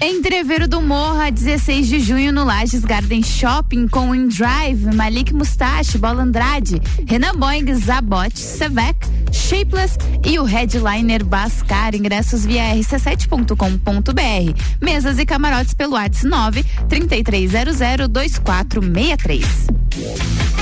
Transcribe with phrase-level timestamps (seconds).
[0.00, 6.22] Entreveiro do Morra, 16 de junho no Lages Garden Shopping com InDrive, Malik Mustache, Bola
[6.22, 8.96] Andrade, Renan Boing, Zabot, Sevec,
[9.32, 11.94] Shapeless e o headliner Bascar.
[11.94, 14.60] Ingressos via rc7.com.br.
[14.80, 20.61] Mesas e camarotes pelo WhatsApp 9 3300 2463.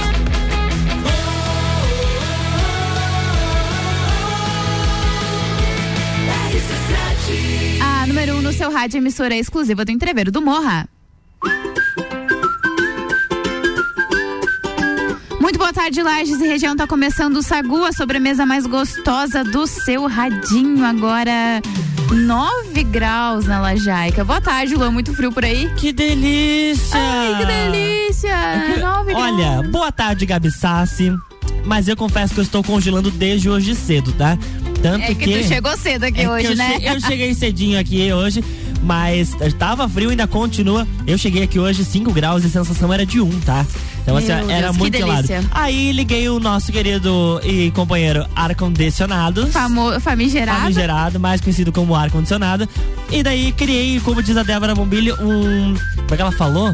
[8.51, 10.89] No seu rádio, emissora exclusiva do Entreveiro do Morra.
[15.41, 16.75] Muito boa tarde, Lages e região.
[16.75, 20.85] Tá começando o Sagu, a sobremesa mais gostosa do seu radinho.
[20.85, 21.63] Agora,
[22.11, 24.25] 9 graus na Lajaica.
[24.25, 24.91] Boa tarde, Luan.
[24.91, 25.73] Muito frio por aí?
[25.77, 26.99] Que delícia!
[26.99, 28.37] Ai, que delícia!
[28.81, 29.33] 9 graus.
[29.33, 31.13] Olha, boa tarde, Gabi Sassi.
[31.65, 34.37] Mas eu confesso que eu estou congelando desde hoje cedo, tá?
[34.83, 36.79] Tanto É que, tu chegou cedo aqui é hoje, eu né?
[36.79, 38.43] che- eu cheguei cedinho aqui hoje,
[38.83, 40.87] mas tava frio, ainda continua.
[41.07, 43.67] Eu cheguei aqui hoje 5 graus e a sensação era de 1, tá?
[44.03, 45.29] Então, assim, Meu era Deus, que muito gelado.
[45.51, 49.47] Aí liguei o nosso querido e companheiro ar-condicionado.
[50.01, 50.61] Famigerado.
[50.63, 52.67] Famigerado, mais conhecido como ar-condicionado.
[53.11, 55.75] E daí criei, como diz a Débora Bombilho, um.
[55.97, 56.73] Como é que ela falou?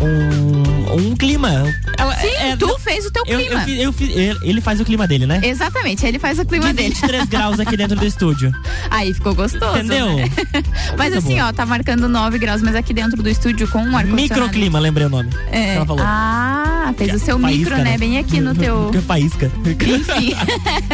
[0.00, 1.50] Um, um clima.
[1.98, 3.54] Ela, Sim, é- tu fez o teu eu, clima.
[3.54, 5.40] eu fiz- eu fiz- ele- ele faz o clima dele, né?
[5.42, 6.88] Exatamente, ele faz o clima De dele.
[6.90, 8.52] 23 graus aqui dentro do estúdio.
[8.90, 9.78] Aí ficou gostoso.
[9.78, 10.16] Entendeu?
[10.16, 10.30] né?
[10.52, 11.48] Mas Coisa assim, boa.
[11.48, 15.06] ó, tá marcando 9 graus, mas aqui dentro do estúdio com um ar Microclima, lembrei
[15.06, 15.30] o nome.
[15.50, 15.74] É.
[15.76, 16.04] ela falou.
[16.06, 17.98] Ah, fez o seu Faísca, micro, né?
[17.98, 18.90] Bem aqui no teu.
[19.06, 19.50] Faísca.
[19.64, 20.34] Enfim.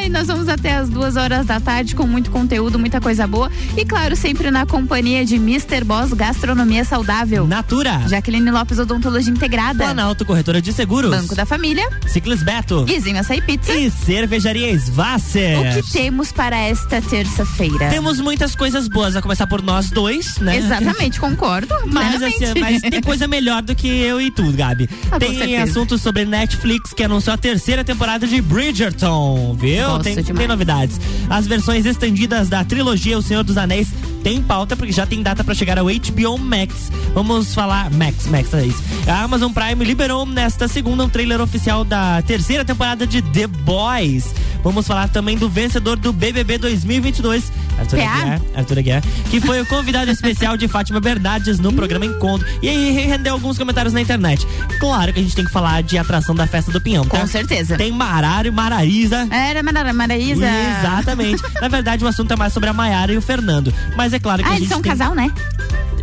[0.00, 3.50] Ai, nós vamos até as duas horas da tarde com muito conteúdo, muita coisa boa.
[3.76, 5.84] E claro, sempre na companhia de Mr.
[5.84, 7.46] Boss Gastronomia Saudável.
[7.46, 8.08] Natura.
[8.08, 9.84] Jaqueline Lopes Odontologia Integrada.
[9.84, 11.10] Planalto Corretora de Seguros.
[11.10, 11.86] Banco da Família.
[12.06, 12.84] Ciclis Beto.
[12.84, 13.74] Guizinho Açaí Pizza.
[13.74, 15.58] E Cervejaria Svasser.
[15.60, 17.90] O que temos para esta terça-feira?
[17.90, 20.56] Temos muitas coisas boas, a começar por nós dois, né?
[20.56, 21.74] Exatamente, concordo.
[21.84, 24.88] Mas, assim, mas tem coisa melhor do que eu e tu, Gabi.
[25.12, 29.89] Ah, tem assuntos sobre Netflix que anunciou a terceira temporada de Bridgerton, viu?
[29.98, 31.00] Gosto Tem, tem novidades.
[31.28, 33.88] As versões estendidas da trilogia O Senhor dos Anéis
[34.22, 36.92] tem pauta porque já tem data pra chegar ao HBO Max.
[37.14, 38.82] Vamos falar Max, Max, é isso.
[39.06, 44.34] A Amazon Prime liberou nesta segunda um trailer oficial da terceira temporada de The Boys.
[44.62, 47.96] Vamos falar também do vencedor do BBB 2022, Arthur?
[48.00, 52.46] Aguiar, Arthur Aguiar, que foi o convidado especial de Fátima Bernardes no programa Encontro.
[52.62, 54.46] E aí rendeu alguns comentários na internet.
[54.78, 57.18] Claro que a gente tem que falar de atração da festa do Pinhão, tá?
[57.18, 57.76] Com certeza.
[57.76, 59.26] Tem Marara e Maraísa.
[59.30, 60.46] Era Mara- Maraísa.
[60.46, 61.42] Exatamente.
[61.60, 63.72] Na verdade, o assunto é mais sobre a Maiara e o Fernando.
[63.96, 64.90] Mas é claro que Ah, a eles gente são um tem...
[64.92, 65.30] casal, né?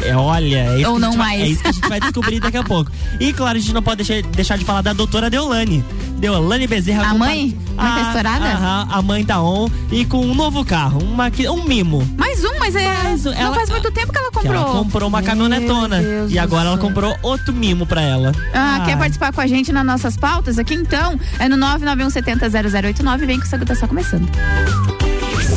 [0.04, 1.42] É, olha, é isso Ou que a não gente vai- mais.
[1.42, 2.92] é isso que a gente vai descobrir daqui a pouco.
[3.20, 5.84] E claro, a gente não pode deixar, deixar de falar da doutora Deolane.
[6.20, 7.04] Deolane Bezerra.
[7.10, 7.58] A mãe?
[7.74, 8.46] uma- Mãe tá Ah, estourada?
[8.46, 12.08] Aham, a mãe tá on e com um novo carro, uma, que- um mimo.
[12.18, 13.04] Mais um, mas é.
[13.04, 13.32] Mais um.
[13.32, 14.56] Não Ela- faz muito tempo que ela Que comprou.
[14.56, 16.02] ela comprou uma caminhonetona.
[16.30, 18.32] E agora ela comprou outro mimo pra ela.
[18.54, 20.74] Ah, quer participar com a gente nas nossas pautas aqui?
[20.76, 23.26] Então, é no 991700089.
[23.26, 24.28] Vem que o Sagu tá só começando.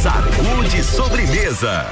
[0.03, 1.87] Sacude sobremesa.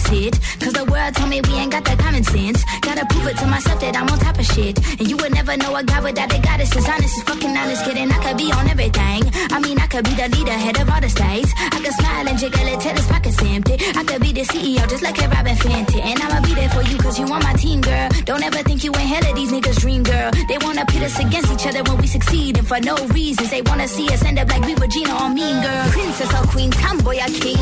[0.00, 2.64] Cause the world told me we ain't got that common sense.
[2.80, 4.78] Gotta prove it to myself that I'm on top of shit.
[4.98, 7.84] And you would never know a guy without a goddess is honest as fucking honest.
[7.84, 9.22] Kidding, I could be on everything.
[9.52, 11.52] I mean, I could be the leader, head of all the states.
[11.56, 13.76] I could smile and jiggle it till his pockets empty.
[13.94, 16.00] I could be the CEO just like a Robin Fenty.
[16.00, 18.08] And I'ma be there for you cause you on my team, girl.
[18.24, 20.30] Don't ever think you ain't hell of these niggas' dream, girl.
[20.48, 22.56] They wanna pit us against each other when we succeed.
[22.56, 25.28] And for no reasons, they wanna see us end up like we were Gina or
[25.28, 25.84] Mean Girl.
[25.92, 27.60] Princess or Queen, tomboy or king.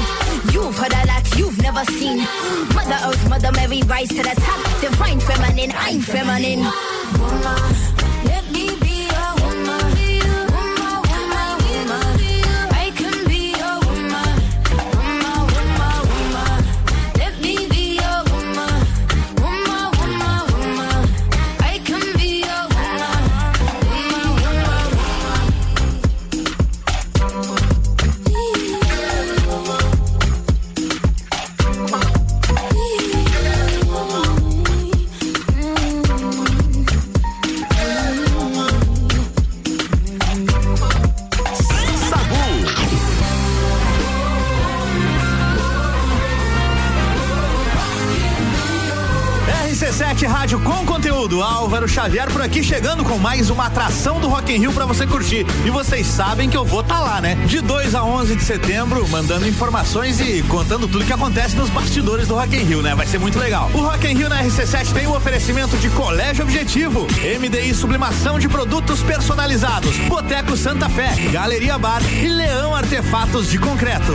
[0.54, 2.27] You've heard a lot you've never seen.
[2.74, 4.80] Mother Earth, Mother Mary, rise to the top.
[4.80, 6.60] Divine feminine, I'm feminine.
[7.18, 7.87] Woman,
[51.38, 51.42] conteúdo.
[51.42, 55.06] Álvaro Xavier por aqui chegando com mais uma atração do Rock in Rio pra você
[55.06, 55.46] curtir.
[55.64, 57.34] E vocês sabem que eu vou estar lá, né?
[57.46, 62.28] De 2 a 11 de setembro, mandando informações e contando tudo que acontece nos bastidores
[62.28, 62.94] do Rock in Rio, né?
[62.94, 63.70] Vai ser muito legal.
[63.74, 67.06] O Rock in Rio na RC7 tem o um oferecimento de Colégio Objetivo,
[67.40, 74.14] MDI Sublimação de Produtos Personalizados, Boteco Santa Fé, Galeria Bar e Leão Artefatos de Concreto.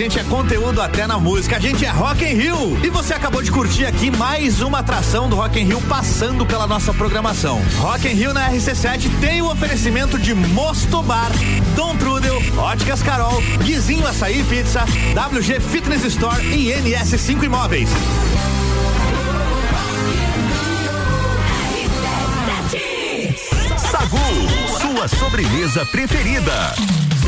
[0.00, 2.80] Gente é conteúdo até na música, a gente é Rock in Rio.
[2.82, 6.66] E você acabou de curtir aqui mais uma atração do Rock in Rio passando pela
[6.66, 7.60] nossa programação.
[7.76, 11.30] Rock in Rio na RC7 tem o oferecimento de Mosto Bar,
[11.76, 17.90] Dom Trudel, Óticas Carol, Guizinho Açaí Pizza, WG Fitness Store e NS5 Imóveis.
[23.76, 24.18] Sagu,
[24.80, 26.74] sua sobremesa preferida.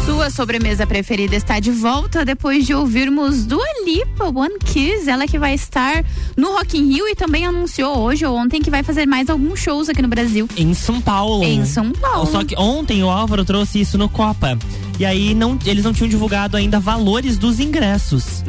[0.05, 5.39] Sua sobremesa preferida está de volta depois de ouvirmos Dua Lipa, One Kiss, ela que
[5.39, 6.05] vai estar
[6.37, 9.61] no Rock in Rio e também anunciou hoje ou ontem que vai fazer mais alguns
[9.61, 10.49] shows aqui no Brasil.
[10.57, 11.45] Em São Paulo.
[11.45, 12.31] Em São Paulo.
[12.31, 14.59] Só que ontem o Álvaro trouxe isso no Copa.
[14.99, 18.43] E aí não, eles não tinham divulgado ainda valores dos ingressos.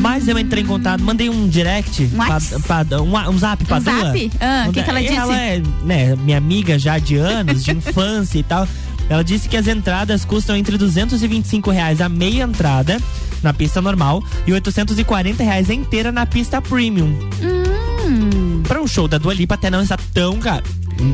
[0.00, 2.08] Mas eu entrei em contato, mandei um direct, Hum.
[2.14, 3.94] Um pra- pra- um, um zap pra Um Dua.
[4.06, 4.32] zap?
[4.40, 5.14] Ah, o que que ela disse?
[5.14, 8.66] Ela é, né, minha amiga já de anos, de infância e tal.
[9.08, 13.00] Ela disse que as entradas custam entre 225 reais a meia entrada
[13.42, 17.16] na pista normal e 840 reais a inteira na pista premium.
[17.42, 18.62] Hum.
[18.66, 20.64] Pra um show da Dua Lipa até não está tão caro.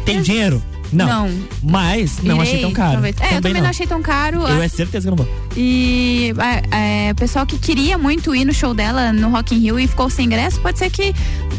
[0.04, 0.62] Tem dinheiro?
[0.92, 1.06] Não.
[1.28, 1.30] Não.
[1.62, 2.92] Mas não Irei, achei tão caro.
[2.92, 3.16] talvez.
[3.20, 3.70] É, eu também não.
[3.70, 4.42] achei tão caro.
[4.46, 5.34] Eu é certeza que eu não vou.
[5.56, 6.34] E
[6.70, 9.78] é, é, o pessoal que queria muito ir no show dela no Rock in Rio
[9.78, 11.14] e ficou sem ingresso, pode ser que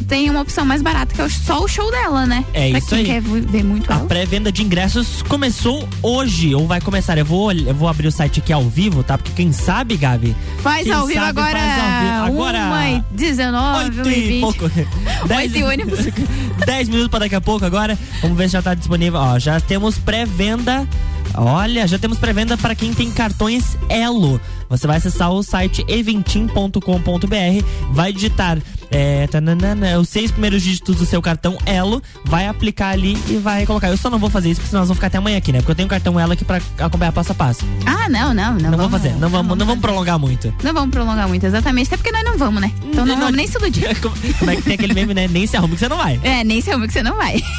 [0.07, 2.43] tenha uma opção mais barata, que é só o show dela, né?
[2.53, 3.05] É pra isso quem aí.
[3.05, 7.17] quer ver muito A pré-venda de ingressos começou hoje, ou vai começar.
[7.17, 9.17] Eu vou, eu vou abrir o site aqui ao vivo, tá?
[9.17, 10.35] Porque quem sabe, Gabi?
[10.61, 11.59] Faz ao vivo sabe agora.
[11.59, 12.41] faz ao vivo.
[12.43, 14.41] Agora, 1 e 19, Oito 1 e e 20.
[14.41, 14.71] pouco.
[15.27, 15.99] Dez- e ônibus.
[16.65, 17.97] 10 minutos pra daqui a pouco agora.
[18.21, 19.19] Vamos ver se já tá disponível.
[19.23, 20.85] Ó, já temos pré-venda.
[21.33, 24.39] Olha, já temos pré-venda para quem tem cartões Elo.
[24.69, 28.57] Você vai acessar o site eventim.com.br, vai digitar
[28.93, 33.65] é, tananana, os seis primeiros dígitos do seu cartão Elo, vai aplicar ali e vai
[33.65, 33.89] colocar.
[33.89, 35.57] Eu só não vou fazer isso porque senão nós vamos ficar até amanhã aqui, né?
[35.59, 37.65] Porque eu tenho cartão Elo aqui pra acompanhar passo a passo.
[37.85, 38.71] Ah, não, não, não.
[38.71, 40.53] Não, vou fazer, não vamos, não vamos prolongar muito.
[40.63, 41.87] Não vamos prolongar muito, exatamente.
[41.87, 42.71] Até porque nós não vamos, né?
[42.83, 43.83] Então não Não- vamos nem se iludir.
[43.99, 45.27] Como, é que tem aquele meme, né?
[45.27, 46.19] Nem se arruma que você não vai.
[46.23, 47.41] É, nem se arruma que você não vai.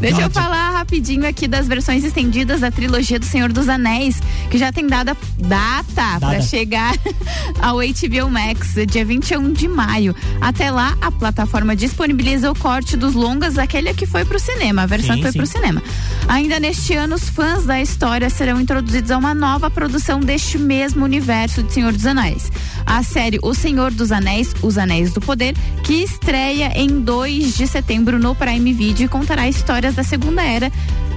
[0.00, 4.58] Deixa eu falar rapidinho aqui das versões estendidas da trilogia do Senhor dos Anéis, que
[4.58, 6.94] já tem dada data para chegar
[7.62, 10.11] ao HBO Max, dia 21 de maio.
[10.40, 14.86] Até lá, a plataforma disponibiliza o corte dos longas, aquele que foi pro cinema, a
[14.86, 15.38] versão Sim, que foi sim.
[15.38, 15.82] pro cinema.
[16.28, 21.04] Ainda neste ano, os fãs da história serão introduzidos a uma nova produção deste mesmo
[21.04, 22.50] universo de Senhor dos Anéis.
[22.84, 25.54] A série O Senhor dos Anéis, Os Anéis do Poder,
[25.84, 30.70] que estreia em 2 de setembro no Prime Video e contará histórias da Segunda Era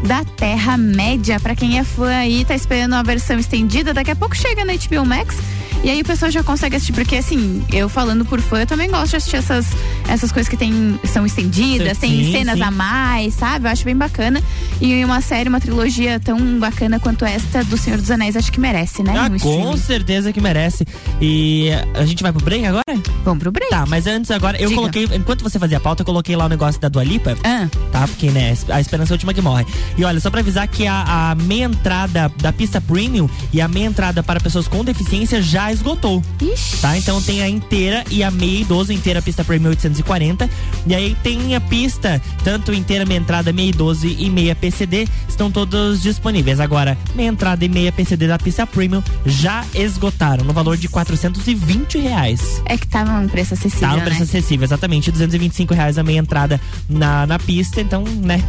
[0.05, 1.39] da Terra-média.
[1.39, 4.73] Pra quem é fã aí, tá esperando uma versão estendida, daqui a pouco chega na
[4.73, 5.35] HBO Max.
[5.86, 8.89] E aí o pessoal já consegue assistir, porque assim, eu falando por fã, eu também
[8.89, 9.68] gosto de assistir essas,
[10.10, 12.63] essas coisas que tem, são estendidas, Sim, tem cenas sim.
[12.63, 13.68] a mais, sabe?
[13.68, 14.42] Eu acho bem bacana.
[14.82, 18.60] E uma série, uma trilogia tão bacana quanto esta do Senhor dos Anéis, acho que
[18.60, 19.13] merece, né?
[19.15, 20.88] Ah, com certeza que merece.
[21.22, 22.84] E a gente vai pro break agora?
[23.24, 23.70] Vamos pro break.
[23.70, 24.82] Tá, mas antes agora, eu Diga.
[24.82, 27.38] coloquei, enquanto você fazia a pauta, eu coloquei lá o negócio da Dua Lipa.
[27.44, 29.65] Ah, Tá, porque, né, a esperança é a última que morre.
[29.96, 33.68] E olha, só pra avisar que a, a meia entrada da pista premium e a
[33.68, 36.24] meia entrada para pessoas com deficiência já esgotou.
[36.41, 36.77] ixi.
[36.77, 36.98] Tá?
[36.98, 40.50] Então tem a inteira e a meia idoso, inteira pista premium 840.
[40.88, 45.51] E aí tem a pista, tanto inteira, meia entrada, meia idoso e meia PCD, estão
[45.51, 46.60] todos disponíveis.
[46.60, 51.98] Agora, meia entrada e meia PCD da pista premium já esgotaram, no valor de 420
[52.00, 52.62] reais.
[52.65, 54.24] É que tava um preço acessível, Tá, um preço né?
[54.25, 55.12] acessível, exatamente.
[55.12, 58.41] 225 reais a meia entrada na, na pista, então, né?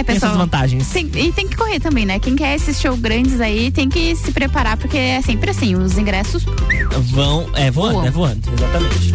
[0.00, 0.32] É, Tem pessoal.
[0.32, 0.88] essas vantagens.
[0.88, 2.18] Tem- e tem que correr também, né?
[2.18, 5.98] Quem quer esses shows grandes aí tem que se preparar, porque é sempre assim, os
[5.98, 6.44] ingressos.
[7.12, 8.06] Vão, é voando, Voam.
[8.06, 9.12] é voando, exatamente.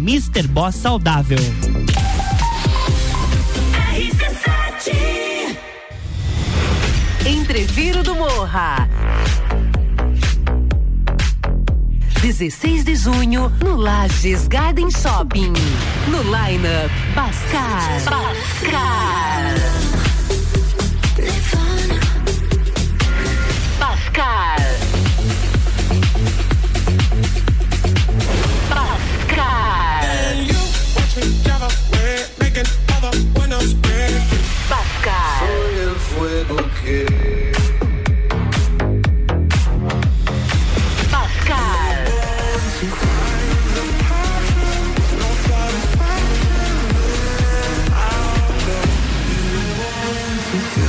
[0.72, 1.38] Saudável.
[7.26, 8.88] Entreviro do Morra.
[12.26, 15.54] 16 de junho, no Lages Garden Shopping.
[16.10, 18.02] No lineup, Bascar.
[18.04, 19.75] Bascar.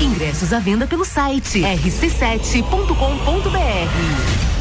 [0.00, 4.56] Ingressos à venda pelo site rc7.com.br.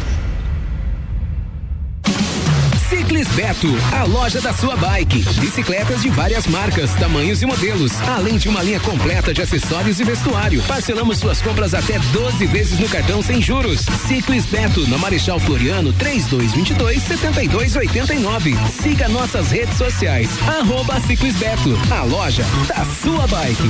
[2.90, 5.24] Ciclis Beto, a loja da sua bike.
[5.40, 8.00] Bicicletas de várias marcas, tamanhos e modelos.
[8.02, 10.62] Além de uma linha completa de acessórios e vestuário.
[10.64, 13.82] Parcelamos suas compras até 12 vezes no cartão sem juros.
[14.08, 18.56] Ciclis Beto, na Marechal Floriano, 3222 7289.
[18.82, 20.30] Siga nossas redes sociais.
[20.48, 23.70] Arroba Ciclis Beto, a loja da sua bike.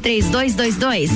[0.00, 1.10] 3222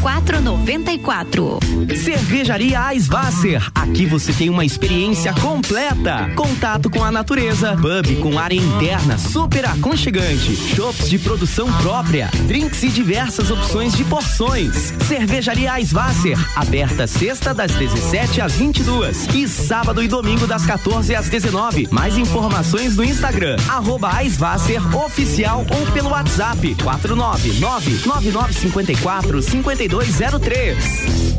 [0.00, 1.58] 0494.
[2.02, 3.70] Cervejaria Eisvasser.
[3.74, 6.30] Aqui você tem uma experiência completa.
[6.34, 12.82] Contato com a natureza, pub com área interna super aconchegante, shops de produção própria, drinks
[12.82, 14.92] e diversas opções de porções.
[15.06, 21.28] Cervejaria Eisvasser, aberta sexta das 17 às 22 e sábado e domingo das 14 às
[21.28, 21.88] 19.
[21.90, 30.76] Mais informações no Instagram arroba Eisvasser oficial ou pelo WhatsApp 499 9954 5203.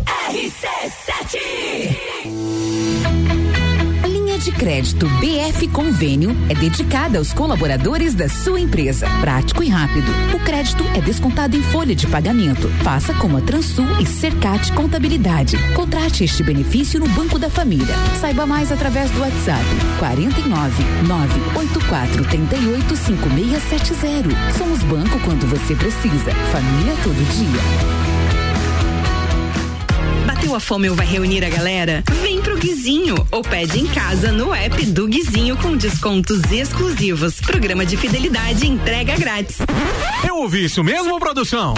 [0.05, 2.38] A linha
[4.49, 9.07] de crédito BF Convênio é dedicada aos colaboradores da sua empresa.
[9.21, 10.07] Prático e rápido.
[10.33, 12.67] O crédito é descontado em folha de pagamento.
[12.83, 15.55] Faça como a Transul e Cercat Contabilidade.
[15.73, 17.95] Contrate este benefício no Banco da Família.
[18.19, 19.63] Saiba mais através do WhatsApp
[19.99, 24.53] 49 984 38 5670.
[24.57, 26.31] Somos banco quando você precisa.
[26.51, 28.08] Família todo dia.
[30.49, 32.03] Bateu a fome ou vai reunir a galera?
[32.23, 37.39] Vem pro Guizinho ou pede em casa no app do Guizinho com descontos exclusivos.
[37.39, 39.57] Programa de fidelidade entrega grátis.
[40.27, 41.75] Eu ouvi isso mesmo, produção?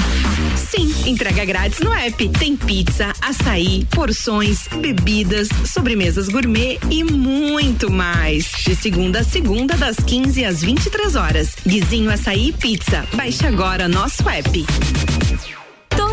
[0.56, 2.30] Sim, entrega grátis no app.
[2.30, 8.46] Tem pizza, açaí, porções, bebidas, sobremesas gourmet e muito mais.
[8.64, 11.56] De segunda a segunda, das 15 às 23 horas.
[11.68, 13.06] Guizinho Açaí e Pizza.
[13.16, 14.66] Baixe agora nosso app.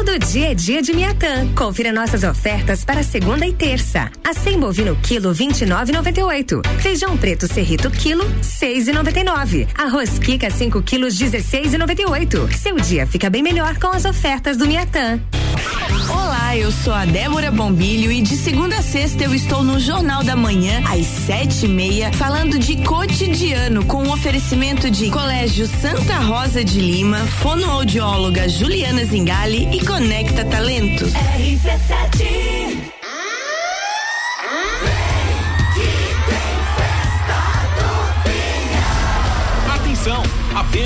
[0.08, 1.46] Todo dia é dia de Miatã.
[1.54, 4.10] Confira nossas ofertas para segunda e terça.
[4.24, 6.66] Acém bovino quilo 29,98.
[6.80, 9.68] Feijão preto serrito quilo 6,99.
[9.76, 12.50] Arroz Kika 5 quilos 16,98.
[12.56, 15.20] Seu dia fica bem melhor com as ofertas do Miatã.
[16.10, 20.24] Olá, eu sou a Débora Bombilho e de segunda a sexta eu estou no Jornal
[20.24, 26.14] da Manhã às sete e meia falando de cotidiano com o oferecimento de Colégio Santa
[26.20, 31.12] Rosa de Lima, fonoaudióloga Juliana Zingali e Conecta Talentos.
[31.12, 32.67] RC7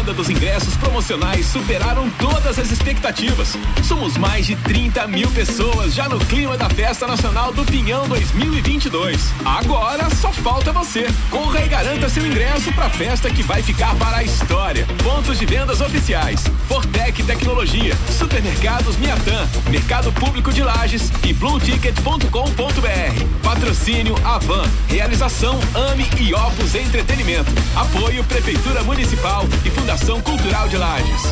[0.03, 3.57] venda dos ingressos promocionais superaram todas as expectativas.
[3.85, 9.21] Somos mais de 30 mil pessoas já no clima da Festa Nacional do Pinhão 2022.
[9.45, 11.07] Agora só falta você.
[11.31, 14.85] Corra e garanta seu ingresso para a festa que vai ficar para a história.
[15.05, 23.43] Pontos de vendas oficiais: Fortec Tecnologia, Supermercados Miatã, Mercado Público de Lages e BlueTicket.com.br.
[23.43, 24.65] Patrocínio Avan.
[24.89, 27.53] Realização Ame e Opus Entretenimento.
[27.77, 29.92] Apoio Prefeitura Municipal e Fundação
[30.23, 31.23] Cultural de Lages.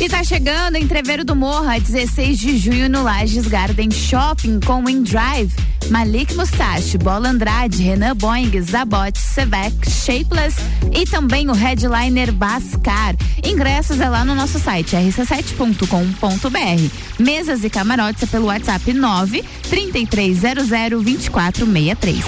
[0.00, 5.02] E tá chegando Entreveiro do Morra, 16 de junho no Lages Garden Shopping com o
[5.02, 5.52] Drive,
[5.90, 10.56] Malik Mustache, Bola Andrade, Renan Boing, Zabot, Sevec, Shapeless
[10.92, 13.14] e também o headliner Bascar.
[13.44, 16.90] Ingressos é lá no nosso site rc7.com.br.
[17.18, 22.24] Mesas e camarotes é pelo WhatsApp 9 3300 2463.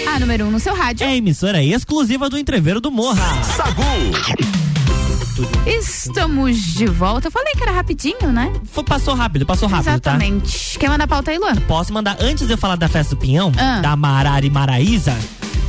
[0.07, 1.05] A número 1 um no seu rádio.
[1.05, 3.41] É a emissora exclusiva do Entreveiro do Morra.
[3.43, 3.83] Sagu.
[5.65, 7.27] Estamos de volta.
[7.27, 8.51] Eu falei que era rapidinho, né?
[8.71, 10.73] Foi, passou rápido, passou rápido, Exatamente.
[10.73, 10.79] tá?
[10.79, 11.55] Quer mandar pauta aí, Luan?
[11.67, 13.79] Posso mandar, antes de eu falar da festa do Pinhão, Ah.
[13.81, 15.15] da Marari Maraíza,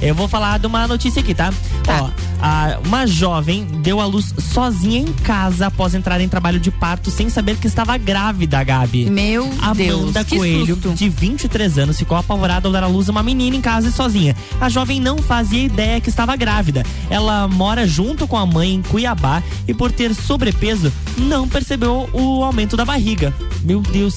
[0.03, 1.53] eu vou falar de uma notícia aqui, tá?
[1.88, 2.11] Ó,
[2.43, 7.11] a- uma jovem deu à luz sozinha em casa após entrar em trabalho de parto
[7.11, 9.11] sem saber que estava grávida, Gabi.
[9.11, 10.95] Meu Deus, Amanda Coelho, susto.
[10.95, 14.35] de 23 anos, ficou apavorada ao dar à luz uma menina em casa e sozinha.
[14.61, 16.85] A jovem não fazia ideia que estava grávida.
[17.11, 22.43] Ela mora junto com a mãe em Cuiabá e por ter sobrepeso, não percebeu o
[22.43, 23.35] aumento da barriga.
[23.62, 24.14] Meu Deus,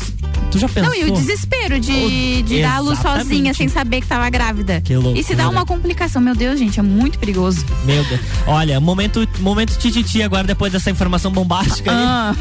[0.52, 0.90] tu já pensou?
[0.92, 4.80] Não, e o desespero de, de dar a luz sozinha sem saber que tava grávida.
[4.82, 5.20] Que loucura.
[5.20, 7.66] E se dá uma complicação, meu Deus, gente, é muito perigoso.
[7.86, 8.22] Meu Deus.
[8.48, 12.38] Olha, momento, momento tititi agora depois dessa informação bombástica aí.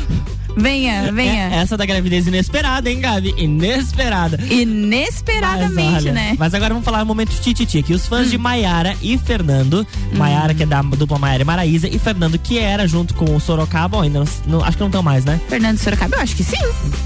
[0.57, 1.49] Venha, venha.
[1.51, 3.35] É, essa da gravidez inesperada, hein, Gabi?
[3.37, 4.38] Inesperada.
[4.51, 6.37] Inesperadamente, Mas, olha, né?
[6.38, 7.95] Mas agora vamos falar um momento tititi aqui.
[7.95, 8.09] Os Hum.
[8.09, 9.87] fãs de Maiara e Fernando,
[10.17, 13.41] Maiara que é da dupla Maiara e Maraíza, e Fernando que era junto com o
[13.41, 15.41] Sorocaba, ainda não, não- acho que não estão mais, né?
[15.49, 16.57] Fernando Sorocaba, eu acho que sim.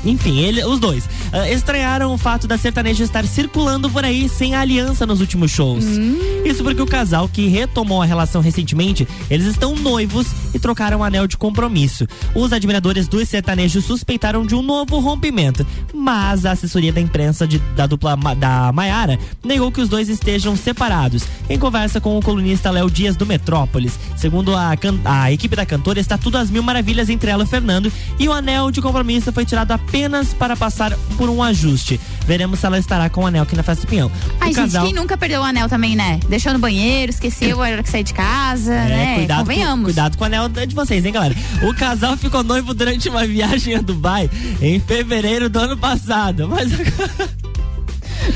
[0.05, 4.55] Enfim, ele, os dois ah, estranharam o fato da sertaneja estar circulando por aí sem
[4.55, 5.85] aliança nos últimos shows.
[5.85, 6.17] Hum.
[6.45, 11.05] Isso porque o casal que retomou a relação recentemente, eles estão noivos e trocaram um
[11.05, 12.07] anel de compromisso.
[12.35, 17.59] Os admiradores dos sertanejos suspeitaram de um novo rompimento, mas a assessoria da imprensa de-
[17.77, 21.23] da dupla da Maiara negou que os dois estejam separados.
[21.51, 24.73] Em conversa com o colunista Léo Dias do Metrópolis, segundo a,
[25.05, 28.27] a equipe da cantora, está tudo às mil maravilhas entre ela e o Fernando e
[28.27, 32.01] o anel de compromisso foi tirado apenas para passar por um ajuste.
[32.27, 34.11] Veremos se ela estará com o anel aqui na festa do Pinhão.
[34.41, 36.21] Ai, o gente, casal quem nunca perdeu o anel também, né?
[36.29, 39.13] Deixou no banheiro, esqueceu a hora que sair de casa, né?
[39.13, 39.85] É, cuidado, com, Convenhamos.
[39.85, 41.35] cuidado com o anel de vocês, hein, galera?
[41.63, 44.29] O casal ficou noivo durante uma viagem a Dubai
[44.61, 46.71] em fevereiro do ano passado, mas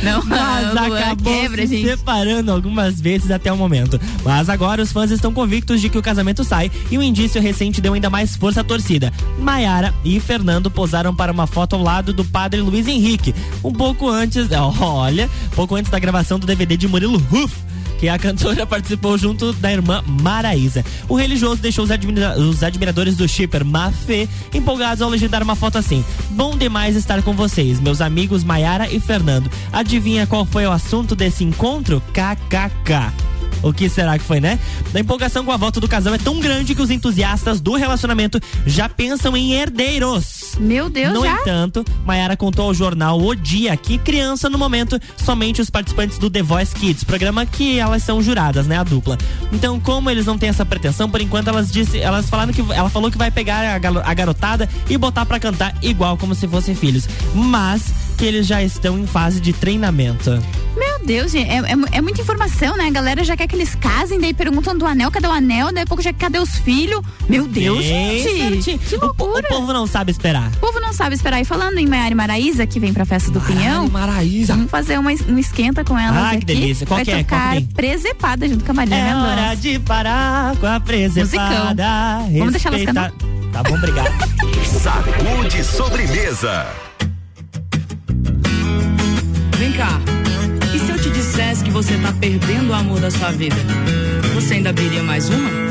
[0.02, 1.88] Não, mas Luan, acabou quebra, se gente.
[1.88, 4.00] separando algumas vezes até o momento.
[4.24, 7.80] Mas agora os fãs estão convictos de que o casamento sai e o indício recente
[7.80, 9.12] deu ainda mais força à torcida.
[9.38, 14.08] Maiara e Fernando posaram para uma foto ao lado do padre Luiz Henrique, um pouco
[14.08, 14.48] antes,
[14.80, 17.69] olha, pouco antes da gravação do DVD de Murilo Ruff
[18.00, 20.82] que a cantora participou junto da irmã Maraísa.
[21.06, 25.76] O religioso deixou os, admira- os admiradores do shipper Mafê empolgados ao legendar uma foto
[25.76, 26.02] assim.
[26.30, 29.50] Bom demais estar com vocês, meus amigos Maiara e Fernando.
[29.70, 32.02] Adivinha qual foi o assunto desse encontro?
[32.14, 33.12] KKK.
[33.62, 34.58] O que será que foi, né?
[34.94, 38.40] A empolgação com a volta do casal é tão grande que os entusiastas do relacionamento
[38.66, 40.54] já pensam em herdeiros.
[40.58, 41.40] Meu Deus, No já?
[41.40, 46.30] entanto, Maiara contou ao jornal O Dia que criança no momento somente os participantes do
[46.30, 49.18] The Voice Kids, programa que elas são juradas, né, a dupla.
[49.52, 52.88] Então, como eles não têm essa pretensão, por enquanto elas disse, elas falaram que ela
[52.90, 57.08] falou que vai pegar a, garotada e botar pra cantar igual como se fossem filhos,
[57.34, 60.30] mas que eles já estão em fase de treinamento.
[60.76, 62.84] Meu Deus, gente, é, é é muita informação, né?
[62.86, 65.72] A galera já quer que eles casem, daí perguntam do anel, cadê o anel?
[65.72, 67.00] Daí a pouco já cadê os filhos?
[67.30, 68.62] Meu Deus, Bem gente!
[68.62, 68.78] certinho.
[68.78, 69.46] Que O loucura!
[69.50, 70.48] O, povo não sabe esperar.
[70.56, 71.40] O povo não sabe esperar.
[71.40, 73.88] E falando em Maiara e Maraísa, que vem pra festa do Pinhão.
[73.88, 74.52] Maraísa.
[74.54, 76.40] Vamos fazer uma, um esquenta com elas Ah, aqui.
[76.40, 76.86] que delícia.
[76.86, 77.24] Qual Vai que é?
[77.24, 82.18] Qual que tocar presepada junto com a Marília É hora de parar com a presepada.
[82.36, 83.12] Vamos deixar elas respeitar-
[83.50, 84.12] Tá bom, obrigado.
[84.82, 86.66] Sacude sobremesa.
[89.80, 89.98] Cá.
[90.74, 93.56] E se eu te dissesse que você tá perdendo o amor da sua vida?
[94.34, 95.69] Você ainda abriria mais uma?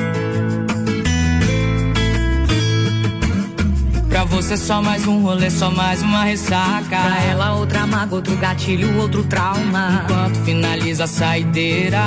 [4.30, 6.88] Você só mais um rolê, só mais uma ressaca.
[6.88, 10.04] Pra ela, outra mágoa, outro gatilho, outro trauma.
[10.06, 12.00] Enquanto finaliza a saideira,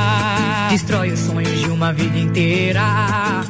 [0.71, 2.83] destrói os sonhos de uma vida inteira.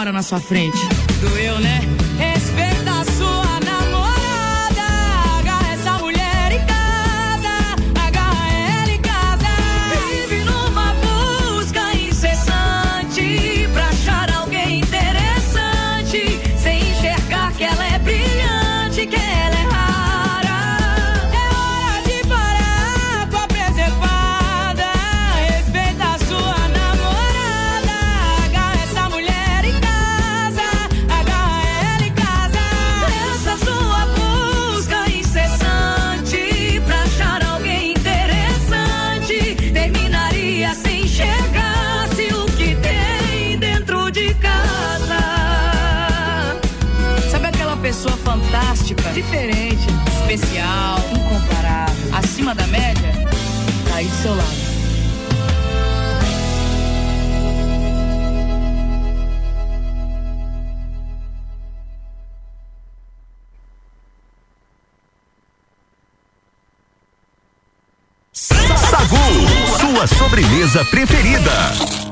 [0.00, 0.78] agora na sua frente.
[1.20, 1.80] Doeu, né?
[50.34, 53.12] Especial, incomparável, acima da média?
[53.88, 54.70] Tá aí do seu lado.
[68.32, 69.16] Sagu,
[69.80, 72.09] sua sobremesa preferida.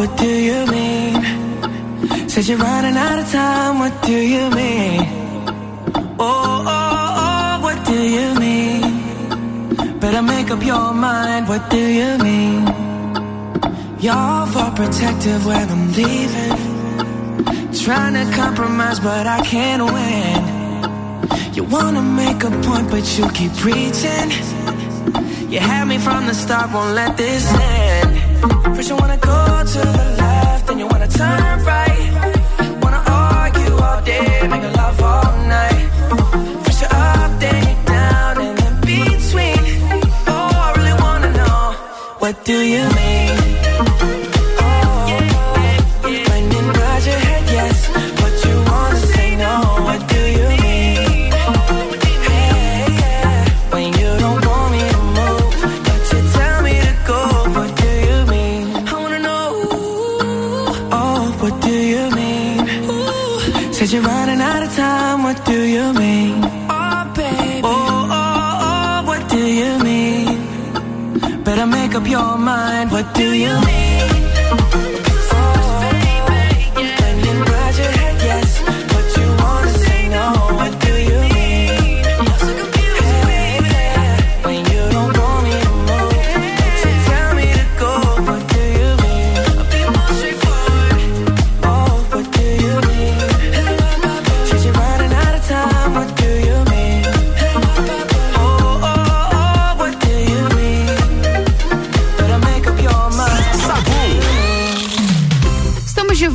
[0.00, 1.20] What do you mean?
[2.26, 3.78] Said you're running out of time.
[3.80, 5.00] What do you mean?
[6.18, 8.82] Oh, oh, oh, what do you mean?
[10.00, 11.48] Better make up your mind.
[11.48, 12.62] What do you mean?
[14.04, 14.46] You're
[14.80, 16.58] protective when I'm leaving.
[17.84, 20.40] Trying to compromise, but I can't win.
[21.56, 24.28] You wanna make a point, but you keep preaching.
[25.52, 27.89] You had me from the start, won't let this end.
[28.80, 32.80] First you wanna go to the left, then you wanna turn right.
[32.80, 35.86] Wanna argue all day, make love all night.
[36.64, 39.60] First you're up, then you're down, and in between.
[40.28, 41.72] Oh, I really wanna know,
[42.20, 43.09] what do you mean?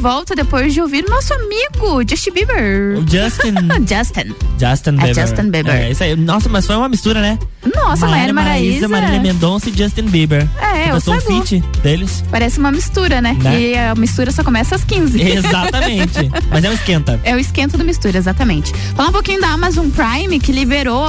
[0.05, 2.97] Volta depois de ouvir nosso amigo Justin Bieber.
[3.09, 3.55] Justin.
[3.89, 4.35] Justin.
[4.59, 5.15] Justin É Bieber.
[5.15, 5.75] Justin Bieber.
[5.75, 6.15] É, isso aí.
[6.15, 7.39] Nossa, mas foi uma mistura, né?
[7.75, 8.87] Nossa, Maiara Maraíza.
[8.87, 10.47] Marília Mendonça e Justin Bieber.
[10.61, 12.23] É, Começou o um feat deles.
[12.29, 13.35] Parece uma mistura, né?
[13.41, 13.59] Né?
[13.59, 15.19] E a mistura só começa às 15.
[15.25, 16.29] Exatamente.
[16.51, 17.19] mas é um esquenta.
[17.23, 18.71] É o esquenta do mistura, exatamente.
[18.95, 21.03] Falar um pouquinho da Amazon Prime, que liberou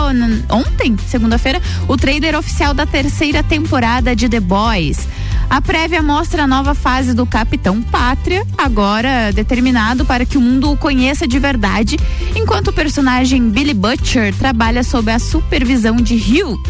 [0.48, 5.06] ontem, segunda-feira, o trailer oficial da terceira temporada de The Boys.
[5.48, 10.72] A prévia mostra a nova fase do Capitão Pátria, agora determinado para que o mundo
[10.72, 11.96] o conheça de verdade,
[12.34, 16.60] enquanto o personagem Billy Butcher trabalha sob a supervisão de Hugh.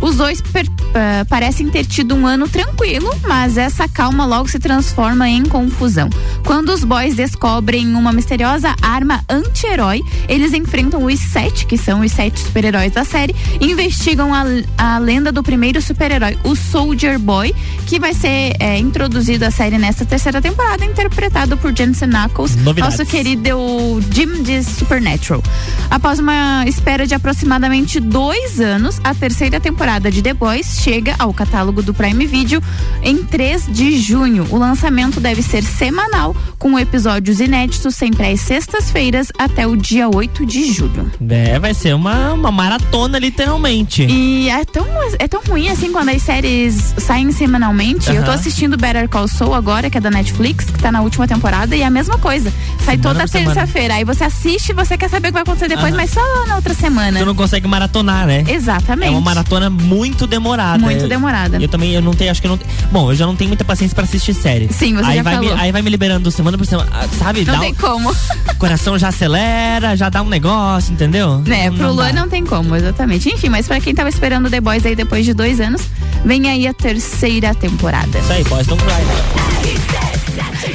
[0.00, 4.58] Os dois per- eh, parecem ter tido um ano tranquilo, mas essa calma logo se
[4.58, 6.10] transforma em confusão.
[6.44, 12.12] Quando os boys descobrem uma misteriosa arma anti-herói, eles enfrentam os sete, que são os
[12.12, 14.44] sete super-heróis da série, e investigam a,
[14.76, 17.54] a lenda do primeiro super-herói, o Soldier Boy,
[17.86, 22.98] que vai ser eh, introduzido à série nesta terceira temporada, interpretado por Jensen Ackles, Novidades.
[22.98, 25.42] nosso querido Jim de Supernatural.
[25.90, 31.32] Após uma espera de aproximadamente dois anos, a terceira temporada de The Boys chega ao
[31.32, 32.60] catálogo do Prime Video
[33.04, 34.44] em 3 de junho.
[34.50, 40.44] O lançamento deve ser semanal, com episódios inéditos sempre às sextas-feiras até o dia 8
[40.44, 41.08] de julho.
[41.30, 44.04] É, vai ser uma, uma maratona, literalmente.
[44.04, 44.84] E é tão,
[45.20, 48.10] é tão ruim assim quando as séries saem semanalmente.
[48.10, 51.28] Eu tô assistindo Better Call Saul agora, que é da Netflix, que tá na última
[51.28, 52.52] temporada, e é a mesma coisa.
[52.84, 53.94] Sai Semana toda terça-feira.
[53.94, 55.96] Aí você assiste, você quer saber o que vai acontecer depois, Aham.
[55.96, 57.20] mas só na outra semana.
[57.20, 58.44] Tu não consegue maratonar, né?
[58.48, 59.08] Exatamente.
[59.08, 60.78] É uma maratona muito demorada.
[60.78, 61.58] Muito demorada.
[61.60, 62.58] Eu também, eu não tenho, acho que eu não.
[62.90, 64.68] Bom, eu já não tenho muita paciência pra assistir série.
[64.72, 65.54] Sim, você aí já vai falou.
[65.54, 67.44] Me, aí vai me liberando semana por semana, ah, sabe?
[67.44, 68.10] Não Dá tem um- como.
[68.10, 71.38] O coração já acelera, já dá um negócio, entendeu?
[71.46, 72.20] Né, pro Luan dá.
[72.20, 73.28] não tem como, exatamente.
[73.28, 75.82] Enfim, mas pra quem tava esperando The Boys aí depois de dois anos,
[76.24, 78.18] vem aí a terceira temporada.
[78.18, 78.94] Isso aí, Boys Don't Cry.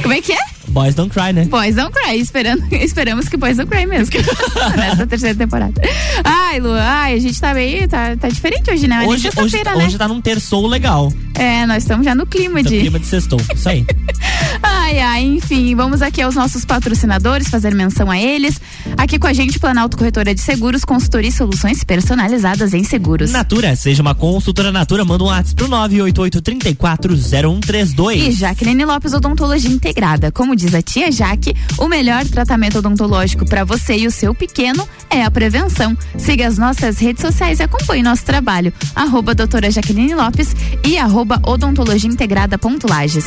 [0.02, 0.51] Como é que é?
[0.72, 1.44] Boys Don't Cry, né?
[1.44, 4.14] Boys Don't Cry, esperando, esperamos que Boys Don't Cry mesmo.
[4.76, 5.80] Nessa terceira temporada.
[6.24, 9.06] Ai, Lu, ai, a gente tá bem, tá, tá diferente hoje, né?
[9.06, 9.74] Hoje, é hoje, né?
[9.76, 11.12] hoje tá num terçou legal.
[11.34, 12.80] É, nós estamos já no clima No de.
[12.80, 13.40] clima de sextou.
[13.54, 13.84] Isso aí.
[14.92, 18.60] Ai, ai, enfim, vamos aqui aos nossos patrocinadores, fazer menção a eles.
[18.98, 23.30] Aqui com a gente, Planalto Corretora de Seguros, consultoria e soluções personalizadas em seguros.
[23.30, 28.16] Natura, seja uma consultora Natura, manda um WhatsApp pro 988-340132.
[28.16, 30.30] E Jaqueline Lopes Odontologia Integrada.
[30.30, 34.86] Como diz a tia Jaque, o melhor tratamento odontológico para você e o seu pequeno
[35.08, 35.96] é a prevenção.
[36.18, 38.70] Siga as nossas redes sociais e acompanhe nosso trabalho.
[38.94, 43.24] Arroba doutora Jaqueline Lopes e arroba odontologia integrada ponto Lages.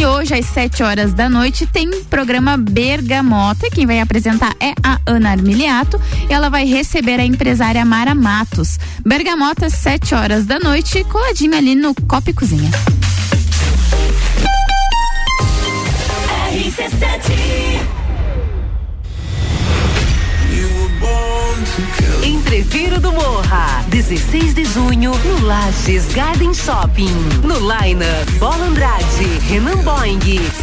[0.00, 3.66] E hoje, às 7 horas da noite, tem programa Bergamota.
[3.66, 6.00] E Quem vai apresentar é a Ana Armiliato.
[6.26, 8.78] E ela vai receber a empresária Mara Matos.
[9.04, 12.70] Bergamota, 7 horas da noite, coladinho ali no Copa e Cozinha.
[22.24, 27.14] Entreviro do Morra, 16 de junho, no Lages Garden Shopping.
[27.44, 29.04] No Liner, Bola Andrade,
[29.48, 30.18] Renan Boing,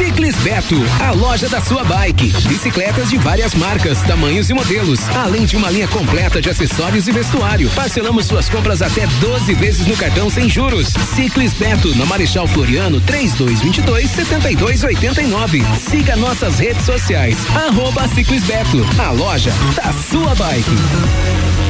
[0.00, 2.32] Ciclis Beto, a loja da sua bike.
[2.48, 7.12] Bicicletas de várias marcas, tamanhos e modelos, além de uma linha completa de acessórios e
[7.12, 7.68] vestuário.
[7.74, 10.94] Parcelamos suas compras até 12 vezes no cartão sem juros.
[11.14, 15.62] Ciclis Beto, na Marechal Floriano, 3222 7289.
[15.78, 17.36] Siga nossas redes sociais.
[17.54, 21.69] Arroba Ciclis Beto, a loja da sua bike.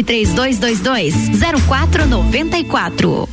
[0.03, 1.11] 3222
[1.67, 3.27] 0494.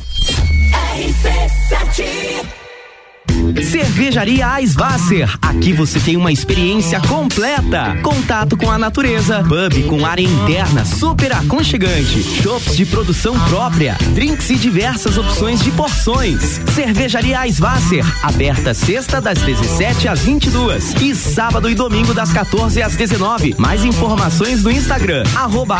[3.63, 5.29] Cervejaria Eisvasser.
[5.41, 7.97] Aqui você tem uma experiência completa.
[8.03, 14.49] Contato com a natureza, pub com área interna super aconchegante, shops de produção própria, drinks
[14.49, 16.59] e diversas opções de porções.
[16.75, 22.95] Cervejaria Eisvasser, aberta sexta das 17 às 22 e sábado e domingo das 14 às
[22.95, 23.55] 19.
[23.57, 25.77] Mais informações no Instagram arroba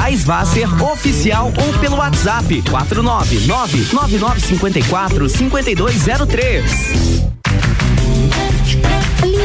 [0.91, 7.18] oficial ou pelo WhatsApp 499 9954 5203.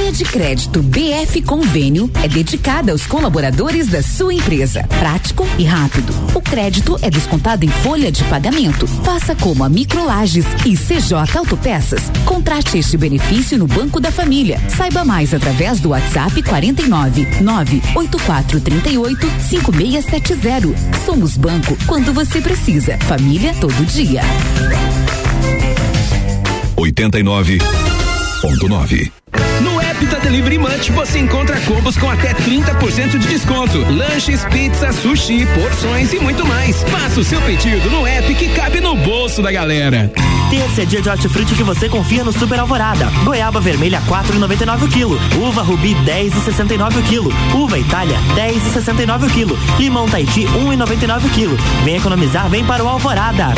[0.05, 4.87] Linha de crédito BF Convênio é dedicada aos colaboradores da sua empresa.
[4.99, 6.13] Prático e rápido.
[6.35, 8.87] O crédito é descontado em folha de pagamento.
[8.87, 12.03] Faça como a Microlages e CJ Autopeças.
[12.27, 14.61] Contrate este benefício no Banco da Família.
[14.69, 20.69] Saiba mais através do WhatsApp 49 98438 5670.
[21.07, 22.99] Somos banco quando você precisa.
[22.99, 24.21] Família todo dia.
[26.77, 29.11] 89.9.
[30.11, 33.79] Da Delivery Munch você encontra combos com até 30% de desconto.
[33.91, 36.83] Lanches, pizza, sushi, porções e muito mais.
[36.85, 40.13] Faça o seu pedido no app que cabe no bolso da galera.
[40.51, 43.07] Terça é dia de hortifruti que você confia no Super Alvorada.
[43.25, 45.19] Goiaba vermelha 4,99 o quilo.
[45.41, 47.31] Uva Rubi 10,69 o quilo.
[47.55, 49.59] Uva Itália 10,69 o quilo.
[49.79, 51.57] Limão Tahiti 1,99 o quilo.
[51.85, 53.55] Vem economizar, vem para o Alvorada.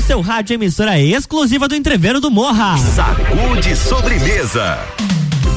[0.07, 2.79] Seu rádio, emissora exclusiva do Entreveiro do Morra.
[2.79, 4.79] Sacude sobremesa.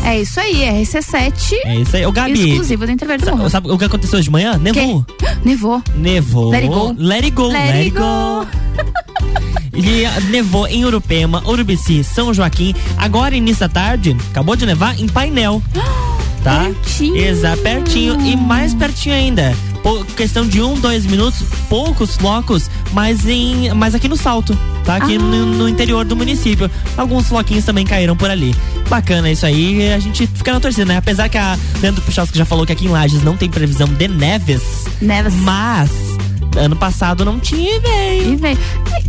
[0.04, 1.54] É isso aí, RC7.
[1.66, 2.04] É isso aí.
[2.04, 2.50] Ô, Gabi.
[2.50, 3.50] Exclusivo do Intervalo do Sabe, Morro.
[3.52, 4.58] sabe o que aconteceu hoje de manhã?
[4.58, 5.06] Nevou.
[5.46, 5.84] Nevou.
[5.96, 6.50] Nevou.
[6.50, 6.96] Let it go.
[6.98, 7.48] Let it go.
[7.50, 8.48] Let it go.
[9.72, 12.74] E E ah, nevou em Urupema, Urubici, São Joaquim.
[12.98, 15.62] Agora, início da tarde, acabou de nevar em Painel.
[16.42, 16.62] Tá?
[16.64, 17.18] Pertinho.
[17.18, 18.22] Exato, pertinho.
[18.22, 19.54] E mais pertinho ainda.
[20.16, 24.98] Questão de um, dois minutos, poucos flocos, mas em, mas aqui no Salto, tá?
[24.98, 26.70] Aqui no, no interior do município.
[26.98, 28.54] Alguns floquinhos também caíram por ali.
[28.90, 30.98] Bacana isso aí, a gente fica na torcida, né?
[30.98, 34.08] Apesar que a Leandro Puchalski já falou que aqui em Lages não tem previsão de
[34.08, 34.62] neves,
[35.02, 35.34] Neves.
[35.36, 35.90] mas
[36.58, 38.34] ano passado não tinha e veio.
[38.34, 38.58] E veio.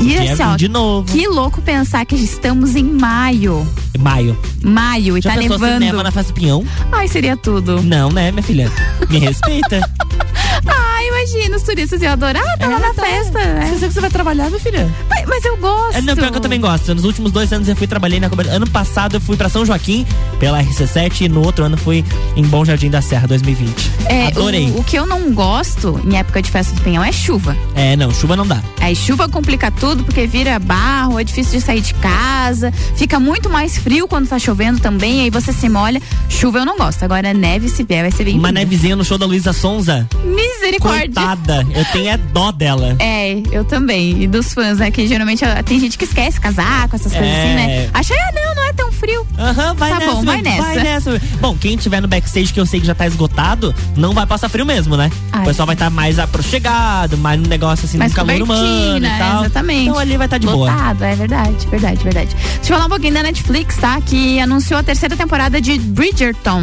[0.00, 1.10] E assim, ó, de novo.
[1.12, 3.66] que louco pensar que estamos em maio.
[3.98, 4.38] Maio.
[4.62, 5.80] Maio e Já tá nevando.
[5.80, 6.64] neva na Festa do Pinhão?
[6.92, 7.82] Ai, seria tudo.
[7.82, 8.70] Não, né, minha filha?
[9.10, 9.80] Me respeita.
[10.64, 10.99] Bye.
[11.00, 13.38] Ai, imagina, os turistas iam adorar, tá lá na festa.
[13.38, 13.68] né?
[13.68, 14.86] Você sabe que você vai trabalhar, minha filha?
[15.08, 15.96] Mas, mas eu gosto.
[15.96, 16.94] É, não, pior que eu também gosto.
[16.94, 18.56] Nos últimos dois anos eu fui trabalhei na cobertura.
[18.56, 20.06] Ano passado eu fui pra São Joaquim
[20.38, 22.04] pela RC7 e no outro ano fui
[22.36, 23.90] em Bom Jardim da Serra 2020.
[24.04, 24.70] É, Adorei.
[24.72, 27.56] O, o que eu não gosto em época de festa do pinhão é chuva.
[27.74, 28.62] É, não, chuva não dá.
[28.78, 33.48] Aí chuva complica tudo porque vira barro, é difícil de sair de casa, fica muito
[33.48, 36.02] mais frio quando tá chovendo também, aí você se molha.
[36.28, 37.02] Chuva eu não gosto.
[37.04, 40.06] Agora neve se vier vai ser bem Uma nevezinha no show da Luísa Sonza.
[40.24, 40.89] Misericórdia.
[40.98, 42.96] Coitada, eu tenho é dó dela.
[42.98, 44.22] É, eu também.
[44.22, 44.90] E dos fãs, né?
[44.90, 47.42] Que geralmente ó, tem gente que esquece casaco, essas coisas É.
[47.44, 47.90] assim, né?
[47.94, 49.26] Acha, ah, não, não é tão frio.
[49.38, 50.12] Aham, vai tá nessa.
[50.12, 50.62] bom, vai nessa.
[50.62, 51.22] Vai nessa.
[51.40, 54.48] Bom, quem tiver no backstage que eu sei que já tá esgotado, não vai passar
[54.48, 55.10] frio mesmo, né?
[55.32, 59.06] Ai, o pessoal vai estar mais aproxegado, mais um negócio assim, Mais no calor humano
[59.06, 59.44] e tal.
[59.44, 59.88] exatamente.
[59.88, 60.70] Então ali vai estar de boa.
[60.70, 62.34] Lotado, é verdade, verdade, verdade.
[62.34, 64.00] Deixa eu falar um pouquinho da Netflix, tá?
[64.00, 66.62] Que anunciou a terceira temporada de Bridgerton.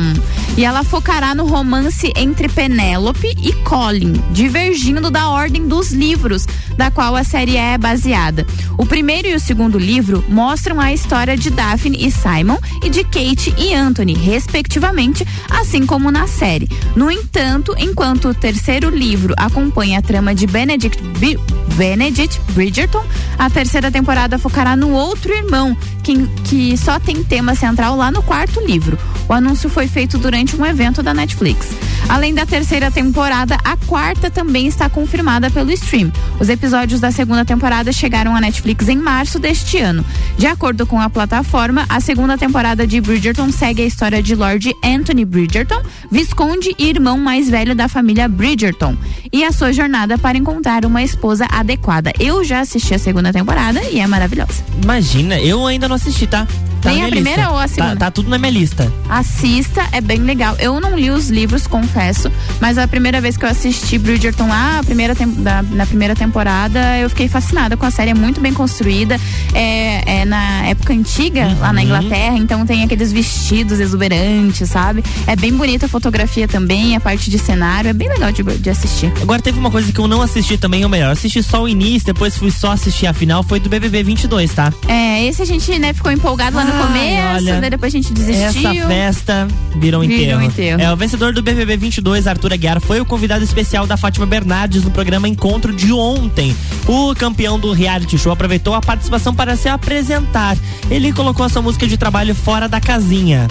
[0.57, 6.45] E ela focará no romance entre Penélope e Colin, divergindo da ordem dos livros,
[6.75, 8.45] da qual a série é baseada.
[8.77, 13.03] O primeiro e o segundo livro mostram a história de Daphne e Simon e de
[13.03, 16.69] Kate e Anthony, respectivamente, assim como na série.
[16.95, 21.39] No entanto, enquanto o terceiro livro acompanha a trama de Benedict, Bi-
[21.75, 23.03] Benedict Bridgerton,
[23.37, 25.75] a terceira temporada focará no outro irmão,
[26.07, 28.97] que, que só tem tema central lá no quarto livro.
[29.27, 31.67] O anúncio foi feito durante um evento da Netflix.
[32.07, 36.09] Além da terceira temporada, a quarta também está confirmada pelo stream.
[36.39, 40.05] Os episódios da segunda temporada chegaram à Netflix em março deste ano.
[40.37, 44.73] De acordo com a plataforma, a segunda temporada de Bridgerton segue a história de Lord
[44.81, 48.95] Anthony Bridgerton, visconde e irmão mais velho da família Bridgerton,
[49.33, 52.13] e a sua jornada para encontrar uma esposa adequada.
[52.17, 54.63] Eu já assisti a segunda temporada e é maravilhosa.
[54.81, 56.47] Imagina, eu ainda não assisti, tá?
[56.87, 57.53] Tá Nem a primeira lista.
[57.53, 57.95] ou a Tá- segunda?
[57.97, 58.91] Tá, tudo na minha lista.
[59.09, 60.55] Assista, é bem legal.
[60.59, 62.31] Eu não li os livros, confesso,
[62.61, 66.97] mas a primeira vez que eu assisti Bridgerton lá, a primeira da- na primeira temporada,
[66.99, 69.19] eu fiquei fascinada com a série, é muito bem construída.
[69.53, 71.73] É, é na época antiga, lá Uhum.
[71.73, 75.03] na Inglaterra, então tem aqueles vestidos exuberantes, sabe?
[75.25, 78.69] É bem bonita a fotografia também, a parte de cenário, é bem legal de, de
[78.69, 79.11] assistir.
[79.21, 82.05] Agora teve uma coisa que eu não assisti também, ou melhor, assisti só o início,
[82.05, 84.71] depois fui só assistir a final, foi do BBB 22, tá?
[84.87, 88.13] É, esse a gente, né, ficou empolgado lá no começo, olha, daí depois a gente
[88.13, 88.69] desistiu.
[88.69, 90.43] Essa festa virou um Virou enterro.
[90.43, 90.81] enterro.
[90.81, 94.83] É, o vencedor do BBB 22, Arthur Aguiar, foi o convidado especial da Fátima Bernardes
[94.83, 96.55] no programa Encontro de ontem.
[96.87, 100.57] O campeão do reality show aproveitou a participação para se apresentar.
[100.89, 103.47] Ele colocou a sua música de trabalho fora da casinha.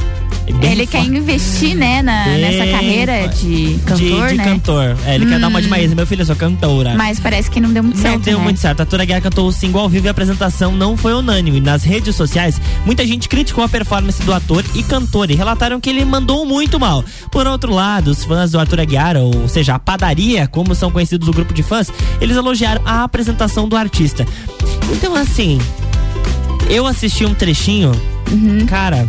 [0.61, 4.45] Bem Ele quer investir, né, na, nessa carreira de cantor, de, de né?
[4.45, 4.97] cantor.
[5.05, 5.95] É, ele quer dar uma de Maísa.
[5.95, 6.95] Meu filho, eu sou cantora.
[6.95, 8.45] Mas parece que não deu muito Não certo, deu né?
[8.45, 8.81] muito certo.
[8.81, 11.61] A Tura Guerra cantou o single ao vivo e a apresentação não foi unânime.
[11.61, 15.89] Nas redes sociais, muita gente criticou a performance do ator e cantor e relataram que
[15.89, 17.05] ele mandou muito mal.
[17.31, 21.29] Por outro lado, os fãs do Arthur Aguiar, ou seja, a padaria, como são conhecidos
[21.29, 21.91] o grupo de fãs,
[22.21, 24.27] eles elogiaram a apresentação do artista.
[24.93, 25.59] Então, assim,
[26.69, 27.93] eu assisti um trechinho,
[28.66, 29.09] cara,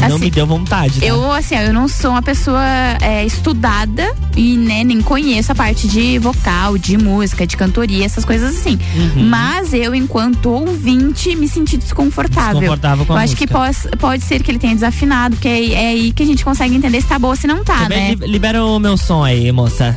[0.00, 1.00] não Assim, me deu vontade.
[1.00, 1.06] tá?
[1.06, 2.60] Eu, assim, eu não sou uma pessoa
[3.00, 8.24] é, estudada e né, nem conheço a parte de vocal, de música, de cantoria, essas
[8.24, 8.78] coisas assim.
[8.94, 9.28] Uhum.
[9.28, 12.54] Mas eu, enquanto ouvinte, me senti desconfortável.
[12.60, 13.88] Desconfortável com a eu acho que música.
[13.88, 16.74] pode, pode ser que ele tenha desafinado, porque é, é aí que a gente consegue
[16.74, 18.14] entender se tá boa ou se não tá, Liber- né?
[18.20, 19.96] li- Libera o meu som aí, moça.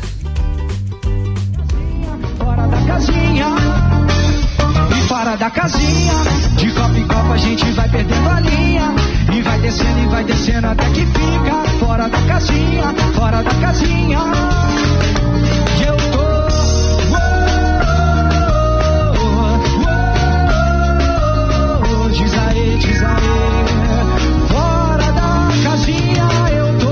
[2.38, 3.48] Fora da casinha
[5.30, 6.14] fora da casinha.
[6.58, 8.96] De copa em copa a gente vai perdendo a linha.
[9.36, 14.20] E vai descendo e vai descendo até que fica fora da casinha, fora da casinha.
[15.78, 16.20] E eu tô.
[19.20, 19.60] uou,
[22.00, 23.30] uou, Diz aí, diz aí.
[24.48, 26.28] Fora da casinha
[26.58, 26.90] eu tô.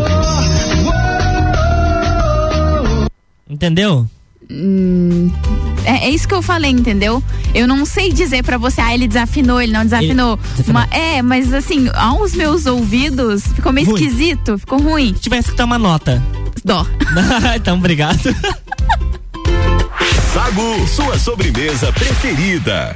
[3.00, 3.08] uou,
[3.50, 4.06] Entendeu?
[4.50, 5.32] Hum,
[6.08, 7.22] é, isso que eu falei, entendeu?
[7.54, 10.38] Eu não sei dizer pra você, ah, ele desafinou, ele não desafinou.
[10.38, 10.74] desafinou.
[10.82, 14.02] Ma- é, mas assim, aos meus ouvidos, ficou meio Ruim.
[14.02, 15.14] esquisito, ficou ruim.
[15.16, 16.22] Se tivesse que dar uma nota.
[16.64, 16.86] Dó.
[17.56, 18.20] então, obrigado.
[20.34, 22.96] Sagu, sua sobremesa preferida.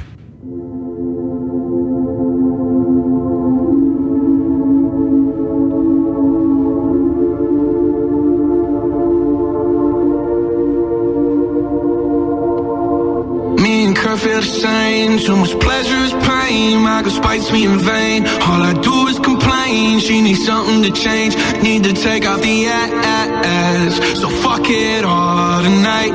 [14.22, 15.18] Feel the same.
[15.18, 16.80] Too much pleasure is pain.
[16.82, 18.24] My girl spites me in vain.
[18.48, 20.00] All I do is complain.
[20.00, 21.34] She needs something to change.
[21.62, 23.94] Need to take off the ass.
[24.20, 26.14] So fuck it all tonight.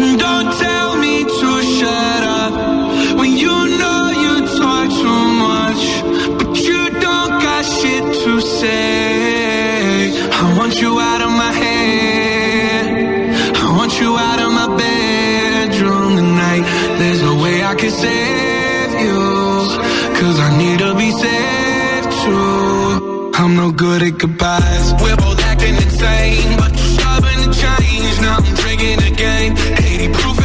[0.00, 0.77] And don't tell
[17.88, 19.18] I save you,
[20.20, 23.32] cause I need to be saved too.
[23.40, 24.92] I'm no good at goodbyes.
[25.00, 28.20] We're both acting insane, but you're stubborn to change.
[28.20, 29.56] Now I'm drinking again.
[29.56, 30.37] 80 proof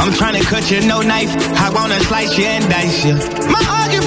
[0.00, 1.30] I'm trying to cut you, no knife.
[1.60, 3.14] I wanna slice you and dice you.
[3.52, 4.00] My heart you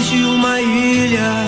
[0.00, 1.46] existe uma ilha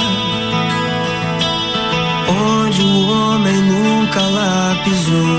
[2.28, 5.38] onde o homem nunca lá pisou.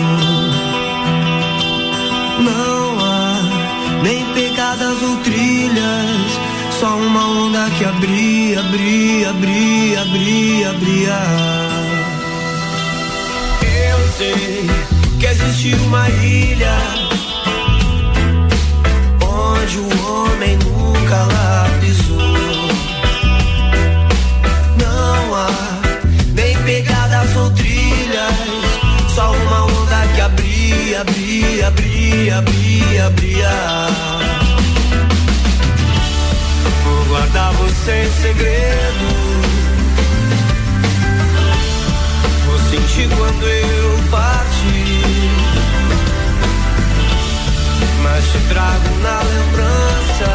[2.40, 6.40] Não há nem pegadas ou trilhas,
[6.80, 11.22] só uma onda que abria, abria, abria, abria, abria.
[13.92, 14.70] Eu sei
[15.20, 16.78] que existe uma ilha
[19.22, 22.63] onde o homem nunca lá pisou.
[27.52, 28.34] Trilhas,
[29.16, 33.50] só uma onda que abria, abria, abria, abria, abria.
[36.84, 39.06] Vou guardar você em segredo.
[42.46, 45.14] Vou sentir quando eu partir
[48.04, 50.32] mas te trago na lembrança.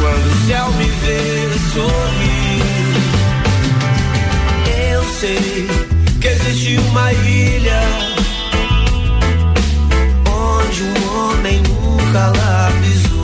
[0.00, 2.01] Quando o céu me vê sorrir,
[5.22, 5.68] sei
[6.20, 7.80] que existe uma ilha
[10.26, 13.22] onde o homem nunca lá pisou.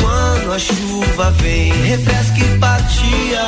[0.00, 3.46] Quando a chuva vem, refresca e patia,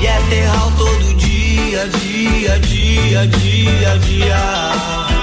[0.00, 5.13] e é terral todo dia, dia, dia, dia, dia.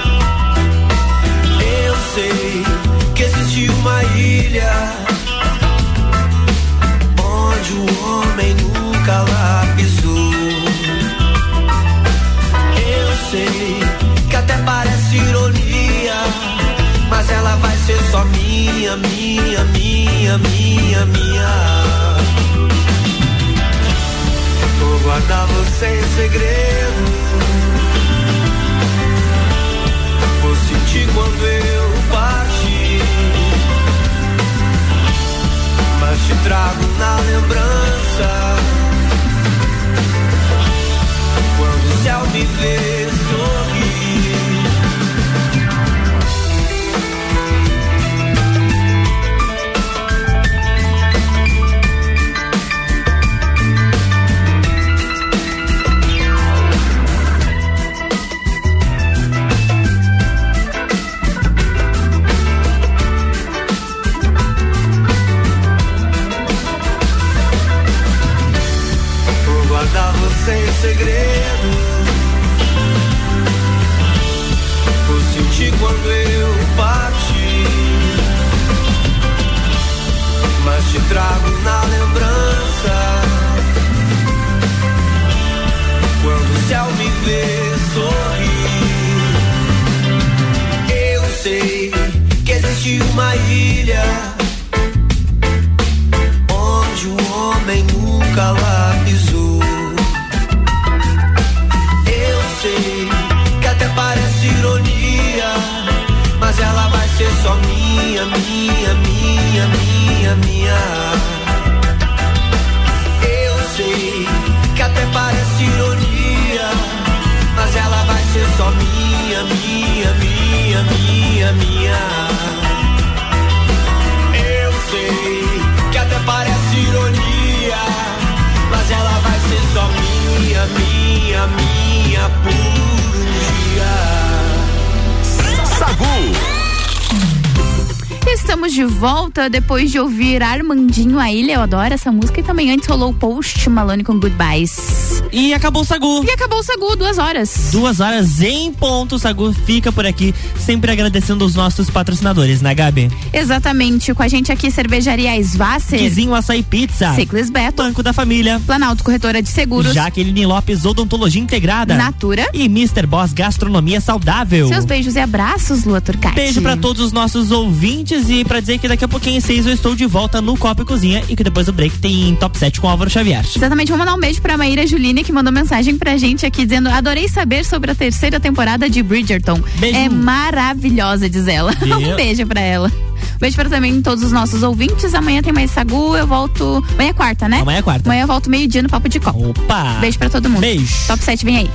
[139.48, 141.54] Depois de ouvir Armandinho a Ilha.
[141.54, 142.40] Eu adoro essa música.
[142.40, 144.91] E também antes rolou o Post Malone com Goodbyes.
[145.32, 146.24] E acabou o Sagu.
[146.24, 147.70] E acabou o Sagu, duas horas.
[147.72, 152.74] Duas horas em ponto, o Sagu fica por aqui, sempre agradecendo os nossos patrocinadores, né,
[152.74, 153.10] Gabi?
[153.32, 154.12] Exatamente.
[154.14, 155.98] Com a gente aqui, Cervejaria Svasser.
[155.98, 157.14] Guizinho Açaí Pizza.
[157.14, 157.82] Ciclis Beto.
[157.82, 158.60] Banco da Família.
[158.66, 159.94] Planalto Corretora de Seguros.
[159.94, 161.94] Jaqueline Lopes Odontologia Integrada.
[161.94, 162.48] Natura.
[162.52, 163.06] E Mr.
[163.06, 164.68] Boss Gastronomia Saudável.
[164.68, 166.34] Seus beijos e abraços, Lua Turcati.
[166.34, 169.66] Beijo pra todos os nossos ouvintes e pra dizer que daqui a pouquinho às seis
[169.66, 172.56] eu estou de volta no Copa e Cozinha e que depois do break tem Top
[172.58, 173.44] 7 com Álvaro Xavier.
[173.56, 176.88] Exatamente, vou mandar um beijo pra Maíra Juline, que mandou mensagem pra gente aqui dizendo:
[176.88, 179.60] adorei saber sobre a terceira temporada de Bridgerton.
[179.78, 179.98] Beijo.
[179.98, 181.72] É maravilhosa, diz ela.
[181.92, 182.90] Um beijo pra ela.
[183.38, 185.14] Beijo pra também todos os nossos ouvintes.
[185.14, 186.82] Amanhã tem mais Sagu, eu volto.
[186.94, 187.60] Amanhã é quarta, né?
[187.60, 188.08] Amanhã é quarta.
[188.08, 189.38] Amanhã eu volto meio-dia no Papo de Copa.
[189.38, 189.98] Opa!
[190.00, 190.60] Beijo pra todo mundo.
[190.60, 191.06] Beijo.
[191.06, 191.70] Top 7 vem aí.